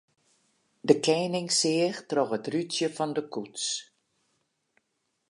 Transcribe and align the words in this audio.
De 0.87 0.95
kening 1.05 1.49
seach 1.59 1.99
troch 2.09 2.35
it 2.37 2.49
rútsje 2.51 2.87
fan 2.95 3.11
de 3.17 3.23
koets. 3.33 3.65